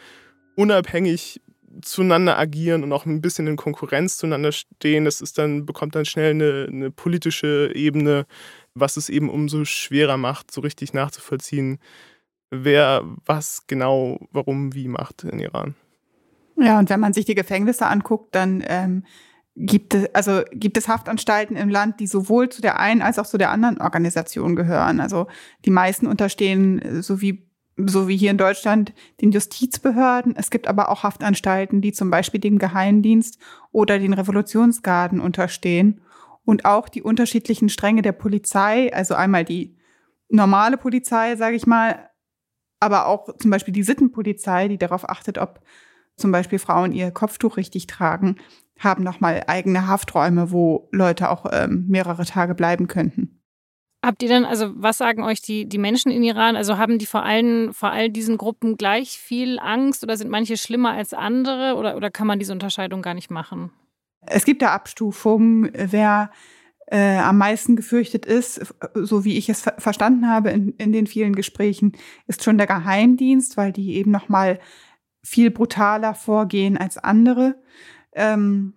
[0.55, 1.41] unabhängig
[1.81, 5.05] zueinander agieren und auch ein bisschen in Konkurrenz zueinander stehen.
[5.05, 8.25] Das ist dann, bekommt dann schnell eine, eine politische Ebene,
[8.75, 11.79] was es eben umso schwerer macht, so richtig nachzuvollziehen,
[12.51, 15.75] wer was genau, warum, wie macht in Iran.
[16.55, 19.03] Ja, und wenn man sich die Gefängnisse anguckt, dann ähm,
[19.55, 23.25] gibt es, also gibt es Haftanstalten im Land, die sowohl zu der einen als auch
[23.25, 24.99] zu der anderen Organisation gehören.
[24.99, 25.27] Also
[25.65, 30.35] die meisten unterstehen, so wie, so wie hier in Deutschland, den Justizbehörden.
[30.35, 33.37] Es gibt aber auch Haftanstalten, die zum Beispiel dem Geheimdienst
[33.71, 36.01] oder den Revolutionsgarden unterstehen.
[36.45, 39.77] Und auch die unterschiedlichen Stränge der Polizei, also einmal die
[40.29, 42.09] normale Polizei, sage ich mal,
[42.79, 45.61] aber auch zum Beispiel die Sittenpolizei, die darauf achtet, ob
[46.17, 48.37] zum Beispiel Frauen ihr Kopftuch richtig tragen,
[48.83, 53.39] haben nochmal eigene Hafträume, wo Leute auch ähm, mehrere Tage bleiben könnten.
[54.03, 56.57] Habt ihr denn, also was sagen euch die, die Menschen in Iran?
[56.57, 60.57] Also haben die vor allen, vor all diesen Gruppen gleich viel Angst oder sind manche
[60.57, 63.71] schlimmer als andere oder, oder kann man diese Unterscheidung gar nicht machen?
[64.25, 66.31] Es gibt da Abstufungen, wer
[66.87, 71.07] äh, am meisten gefürchtet ist, so wie ich es ver verstanden habe in, in den
[71.07, 71.93] vielen Gesprächen,
[72.27, 74.59] ist schon der Geheimdienst, weil die eben noch mal
[75.23, 77.55] viel brutaler vorgehen als andere.
[78.15, 78.73] Ähm,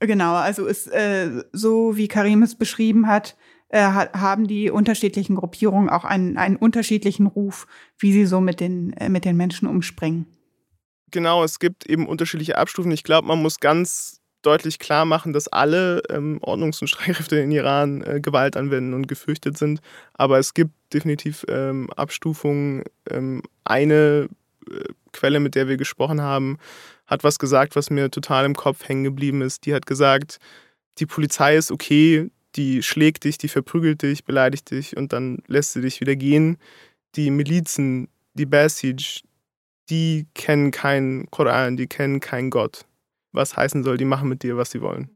[0.00, 3.36] genau, also ist äh, so wie Karim es beschrieben hat,
[3.68, 7.66] äh, haben die unterschiedlichen Gruppierungen auch einen, einen unterschiedlichen Ruf,
[7.98, 10.26] wie sie so mit den, äh, mit den Menschen umspringen.
[11.10, 12.90] Genau, es gibt eben unterschiedliche Abstufen.
[12.92, 17.50] Ich glaube, man muss ganz deutlich klar machen, dass alle ähm, Ordnungs- und Streitkräfte in
[17.50, 19.80] Iran äh, Gewalt anwenden und gefürchtet sind.
[20.12, 22.84] Aber es gibt definitiv ähm, Abstufungen.
[23.10, 24.28] Ähm, eine
[24.70, 26.58] äh, Quelle, mit der wir gesprochen haben,
[27.06, 29.66] hat was gesagt, was mir total im Kopf hängen geblieben ist.
[29.66, 30.38] Die hat gesagt,
[30.98, 35.72] die Polizei ist okay, die schlägt dich, die verprügelt dich, beleidigt dich und dann lässt
[35.72, 36.58] sie dich wieder gehen.
[37.16, 39.22] Die Milizen, die Basij,
[39.90, 42.86] die kennen keinen Koran, die kennen keinen Gott.
[43.32, 45.10] Was heißen soll, die machen mit dir, was sie wollen.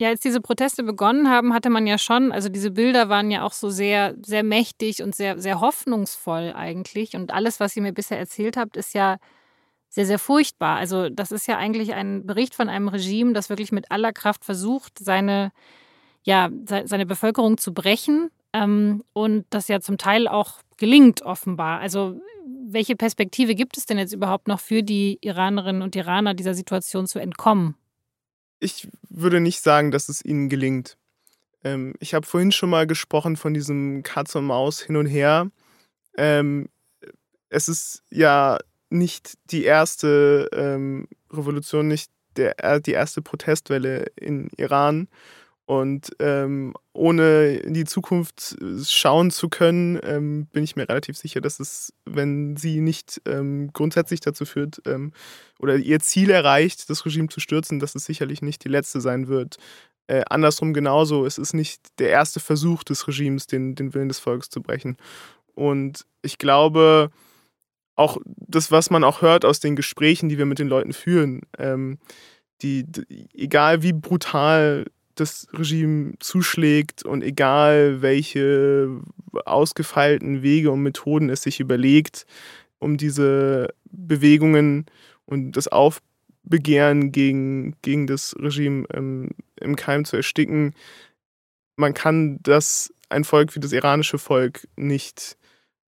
[0.00, 3.42] Ja, als diese Proteste begonnen haben, hatte man ja schon, also diese Bilder waren ja
[3.42, 7.16] auch so sehr, sehr mächtig und sehr, sehr hoffnungsvoll eigentlich.
[7.16, 9.16] Und alles, was ihr mir bisher erzählt habt, ist ja
[9.88, 10.76] sehr, sehr furchtbar.
[10.76, 14.44] Also das ist ja eigentlich ein Bericht von einem Regime, das wirklich mit aller Kraft
[14.44, 15.52] versucht, seine,
[16.22, 21.80] ja, seine Bevölkerung zu brechen ähm, und das ja zum Teil auch gelingt offenbar.
[21.80, 22.20] Also
[22.66, 27.06] welche Perspektive gibt es denn jetzt überhaupt noch für die Iranerinnen und Iraner, dieser Situation
[27.06, 27.74] zu entkommen?
[28.60, 30.96] ich würde nicht sagen, dass es ihnen gelingt.
[31.64, 35.50] Ähm, ich habe vorhin schon mal gesprochen von diesem Katz und Maus hin und her.
[36.16, 36.68] Ähm,
[37.48, 38.58] es ist ja
[38.90, 45.08] nicht die erste ähm, Revolution, nicht der, äh, die erste Protestwelle in Iran.
[45.66, 51.42] Und ähm, ohne in die Zukunft schauen zu können, ähm, bin ich mir relativ sicher,
[51.42, 55.12] dass es, wenn sie nicht ähm, grundsätzlich dazu führt ähm,
[55.58, 59.28] oder ihr Ziel erreicht, das Regime zu stürzen, dass es sicherlich nicht die letzte sein
[59.28, 59.58] wird.
[60.06, 64.20] Äh, andersrum genauso, es ist nicht der erste Versuch des Regimes, den, den Willen des
[64.20, 64.96] Volkes zu brechen.
[65.54, 67.10] Und ich glaube,
[67.98, 71.42] auch das, was man auch hört aus den Gesprächen, die wir mit den Leuten führen,
[71.58, 71.98] ähm,
[72.62, 79.00] die, die, egal wie brutal das Regime zuschlägt und egal welche
[79.44, 82.24] ausgefeilten Wege und Methoden es sich überlegt,
[82.78, 84.86] um diese Bewegungen
[85.26, 89.30] und das Aufbegehren gegen, gegen das Regime ähm,
[89.60, 90.72] im Keim zu ersticken,
[91.74, 95.36] man kann das ein Volk wie das iranische Volk nicht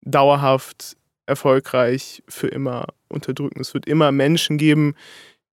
[0.02, 0.96] dauerhaft
[1.30, 3.60] erfolgreich für immer unterdrücken.
[3.60, 4.94] Es wird immer Menschen geben,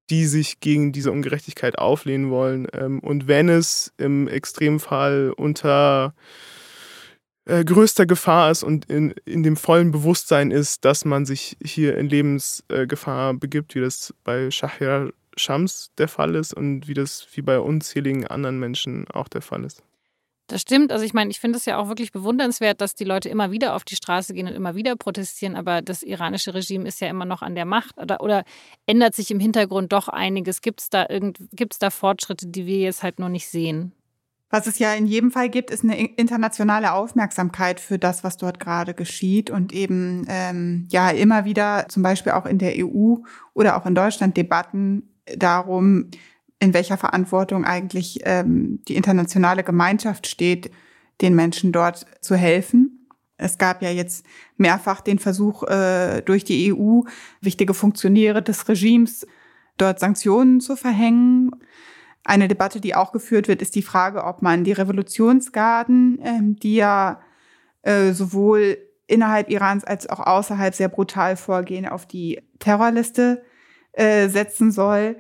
[0.10, 2.68] die sich gegen diese Ungerechtigkeit auflehnen wollen.
[2.74, 6.14] Ähm, und wenn es im Extremfall unter
[7.46, 11.98] äh, größter Gefahr ist und in, in dem vollen Bewusstsein ist, dass man sich hier
[11.98, 17.42] in Lebensgefahr begibt, wie das bei Shahir Shams der Fall ist und wie das wie
[17.42, 19.84] bei unzähligen anderen Menschen auch der Fall ist.
[20.48, 20.94] Das stimmt.
[20.94, 23.76] Also ich meine, ich finde es ja auch wirklich bewundernswert, dass die Leute immer wieder
[23.76, 25.58] auf die Straße gehen und immer wieder protestieren.
[25.58, 27.98] Aber das iranische Regime ist ja immer noch an der Macht.
[27.98, 28.46] Oder, oder
[28.86, 30.62] ändert sich im Hintergrund doch einiges?
[30.62, 33.92] Gibt es da, da Fortschritte, die wir jetzt halt noch nicht sehen?
[34.50, 38.62] Was es ja in jedem Fall gibt, ist eine internationale Aufmerksamkeit für das, was dort
[38.62, 43.16] gerade geschieht und eben ähm, ja immer wieder zum Beispiel auch in der EU
[43.54, 46.10] oder auch in Deutschland Debatten darum,
[46.60, 50.72] in welcher Verantwortung eigentlich ähm, die internationale Gemeinschaft steht,
[51.22, 53.08] den Menschen dort zu helfen.
[53.38, 54.26] Es gab ja jetzt
[54.58, 57.02] mehrfach den Versuch äh, durch die EU,
[57.42, 59.28] wichtige Funktionäre des Regimes
[59.78, 61.52] dort Sanktionen zu verhängen.
[62.24, 66.76] Eine Debatte, die auch geführt wird, ist die Frage, ob man die Revolutionsgarden, äh, die
[66.76, 67.22] ja
[67.84, 73.44] äh, sowohl innerhalb Irans als auch außerhalb sehr brutal vorgehen, auf die Terrorliste
[73.94, 75.16] äh, setzen soll.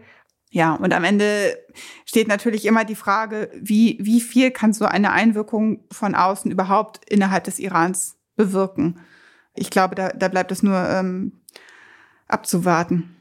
[0.50, 1.58] Ja, und am Ende
[2.06, 7.02] steht natürlich immer die Frage, wie, wie viel kann so eine Einwirkung von außen überhaupt
[7.10, 9.00] innerhalb des Irans bewirken?
[9.56, 11.34] Ich glaube, da, da bleibt es nur ähm,
[12.28, 13.16] abzuwarten.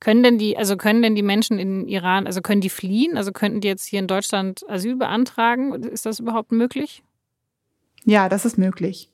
[0.00, 3.16] Können denn die, also können denn die Menschen in Iran, also können die fliehen?
[3.16, 5.72] Also könnten die jetzt hier in Deutschland Asyl beantragen?
[5.82, 7.02] Ist das überhaupt möglich?
[8.04, 9.10] Ja, das ist möglich.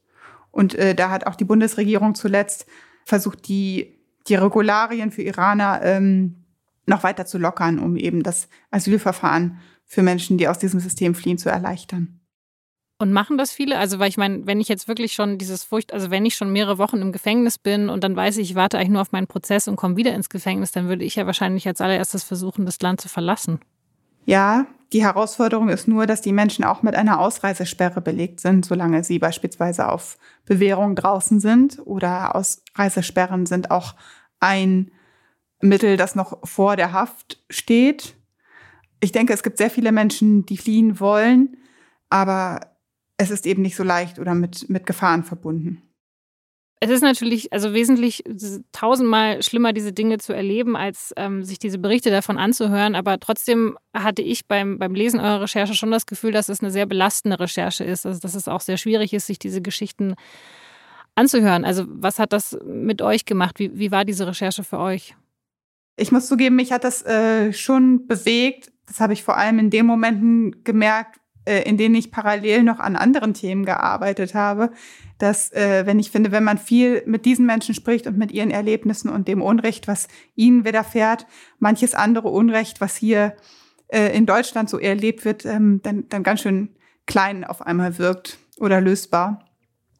[0.51, 2.67] Und äh, da hat auch die Bundesregierung zuletzt
[3.05, 6.44] versucht, die, die Regularien für Iraner ähm,
[6.87, 11.39] noch weiter zu lockern, um eben das Asylverfahren für Menschen, die aus diesem System fliehen,
[11.39, 12.21] zu erleichtern.
[12.99, 13.79] Und machen das viele?
[13.79, 16.53] Also, weil ich meine, wenn ich jetzt wirklich schon dieses Furcht, also wenn ich schon
[16.53, 19.27] mehrere Wochen im Gefängnis bin und dann weiß ich, ich warte eigentlich nur auf meinen
[19.27, 22.81] Prozess und komme wieder ins Gefängnis, dann würde ich ja wahrscheinlich als allererstes versuchen, das
[22.81, 23.61] Land zu verlassen.
[24.27, 29.03] Ja, die Herausforderung ist nur, dass die Menschen auch mit einer Ausreisesperre belegt sind, solange
[29.03, 30.17] sie beispielsweise auf
[30.47, 33.97] Bewährung draußen sind oder Ausreisesperren sind auch
[34.39, 34.93] ein
[35.65, 38.17] Mittel, das noch vor der Haft steht.
[39.01, 41.57] Ich denke, es gibt sehr viele Menschen, die fliehen wollen,
[42.09, 42.77] aber
[43.17, 45.83] es ist eben nicht so leicht oder mit, mit Gefahren verbunden.
[46.81, 48.23] Es ist natürlich also wesentlich
[48.73, 52.95] tausendmal schlimmer, diese Dinge zu erleben, als ähm, sich diese Berichte davon anzuhören.
[52.95, 56.71] Aber trotzdem hatte ich beim, beim Lesen eurer Recherche schon das Gefühl, dass es eine
[56.71, 58.05] sehr belastende Recherche ist.
[58.05, 60.15] Also dass es auch sehr schwierig ist, sich diese Geschichten
[61.15, 61.65] anzuhören.
[61.65, 63.59] Also was hat das mit euch gemacht?
[63.61, 65.15] Wie, wie war diese Recherche für euch?
[65.97, 68.73] Ich muss zugeben, mich hat das äh, schon bewegt.
[68.87, 72.81] Das habe ich vor allem in den Momenten gemerkt, äh, in denen ich parallel noch
[72.81, 74.71] an anderen Themen gearbeitet habe,
[75.19, 78.51] dass, äh, wenn ich finde, wenn man viel mit diesen Menschen spricht und mit ihren
[78.51, 81.27] Erlebnissen und dem Unrecht, was ihnen widerfährt,
[81.59, 83.37] manches andere Unrecht, was hier
[83.89, 86.71] äh, in Deutschland so erlebt wird, ähm, dann, dann ganz schön
[87.07, 89.45] klein auf einmal wirkt oder lösbar.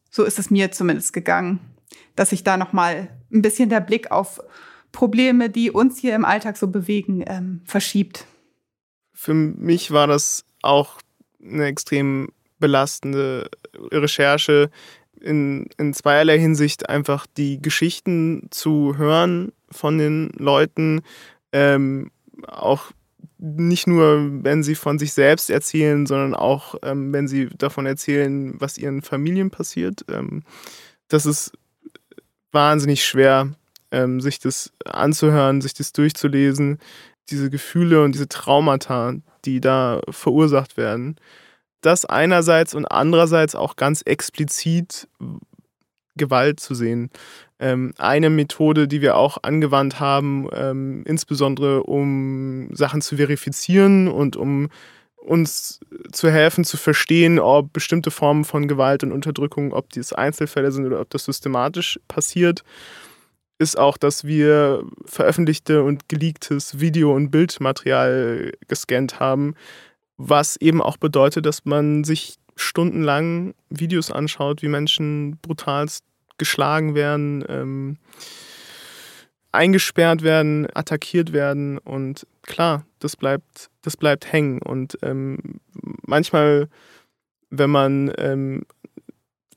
[0.09, 1.59] So ist es mir zumindest gegangen,
[2.15, 4.41] dass sich da noch mal ein bisschen der Blick auf
[4.95, 8.25] Probleme, die uns hier im Alltag so bewegen, ähm, verschiebt.
[9.13, 10.99] Für mich war das auch
[11.43, 12.29] eine extrem
[12.59, 13.49] belastende
[13.91, 14.71] Recherche
[15.21, 21.01] in, in zweierlei Hinsicht einfach die Geschichten zu hören von den Leuten,
[21.51, 22.09] ähm,
[22.47, 22.91] auch
[23.37, 28.55] nicht nur, wenn sie von sich selbst erzählen, sondern auch, ähm, wenn sie davon erzählen,
[28.59, 30.05] was ihren Familien passiert.
[30.09, 30.43] Ähm,
[31.09, 31.51] das ist
[32.51, 33.51] wahnsinnig schwer,
[33.91, 36.79] ähm, sich das anzuhören, sich das durchzulesen.
[37.29, 39.15] Diese Gefühle und diese Traumata,
[39.45, 41.15] die da verursacht werden.
[41.81, 45.07] Das einerseits und andererseits auch ganz explizit
[46.15, 47.09] Gewalt zu sehen.
[47.59, 54.35] Ähm, eine Methode, die wir auch angewandt haben, ähm, insbesondere um Sachen zu verifizieren und
[54.35, 54.69] um
[55.17, 55.79] uns
[56.11, 60.85] zu helfen zu verstehen, ob bestimmte Formen von Gewalt und Unterdrückung, ob dies Einzelfälle sind
[60.85, 62.63] oder ob das systematisch passiert,
[63.57, 69.55] ist auch, dass wir veröffentlichte und geleaktes Video- und Bildmaterial gescannt haben,
[70.17, 76.03] was eben auch bedeutet, dass man sich stundenlang Videos anschaut, wie Menschen brutalst
[76.37, 77.97] geschlagen werden, ähm,
[79.51, 84.61] eingesperrt werden, attackiert werden und klar, das bleibt, das bleibt hängen.
[84.61, 85.59] Und ähm,
[86.05, 86.67] manchmal,
[87.49, 88.63] wenn man ähm,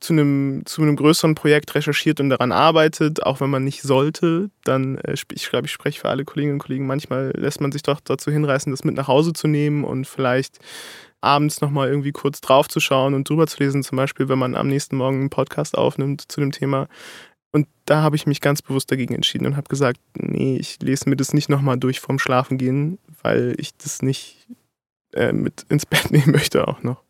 [0.01, 4.51] zu einem, zu einem größeren Projekt recherchiert und daran arbeitet, auch wenn man nicht sollte,
[4.65, 7.83] dann, äh, ich glaube, ich spreche für alle Kolleginnen und Kollegen, manchmal lässt man sich
[7.83, 10.59] doch dazu hinreißen, das mit nach Hause zu nehmen und vielleicht
[11.21, 14.55] abends nochmal irgendwie kurz drauf zu schauen und drüber zu lesen, zum Beispiel, wenn man
[14.55, 16.89] am nächsten Morgen einen Podcast aufnimmt zu dem Thema.
[17.51, 21.09] Und da habe ich mich ganz bewusst dagegen entschieden und habe gesagt, nee, ich lese
[21.09, 24.47] mir das nicht nochmal durch vorm Schlafengehen, weil ich das nicht
[25.15, 27.03] äh, mit ins Bett nehmen möchte auch noch.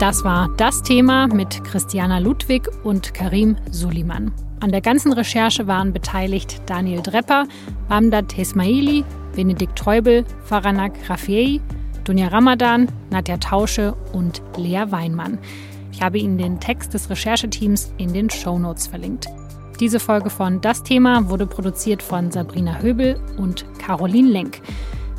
[0.00, 4.32] Das war das Thema mit Christiana Ludwig und Karim Suliman.
[4.60, 7.46] An der ganzen Recherche waren beteiligt Daniel Drepper,
[7.90, 9.04] Bamdad Tesmaili,
[9.36, 11.60] Benedikt Treubel, Faranak Rafiei,
[12.04, 15.38] Dunja Ramadan, Nadja Tausche und Lea Weinmann.
[15.92, 19.26] Ich habe Ihnen den Text des Rechercheteams in den Show Notes verlinkt.
[19.80, 24.62] Diese Folge von Das Thema wurde produziert von Sabrina Höbel und Caroline Lenk.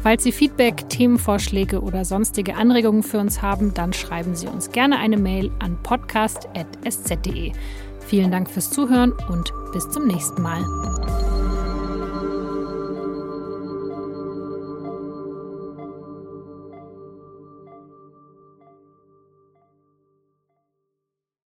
[0.01, 4.97] Falls Sie Feedback, Themenvorschläge oder sonstige Anregungen für uns haben, dann schreiben Sie uns gerne
[4.97, 7.51] eine Mail an podcast.sz.de.
[7.99, 11.40] Vielen Dank fürs Zuhören und bis zum nächsten Mal.